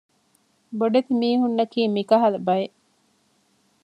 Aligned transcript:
ބޮޑެތި 0.79 1.11
މީހުންނަކީ 1.21 1.79
މިކަހަލަ 1.95 2.39
ބައެއް 2.47 2.77